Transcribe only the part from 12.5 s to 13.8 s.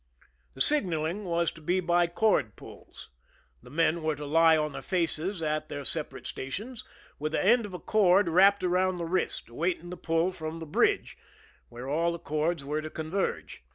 were to converge.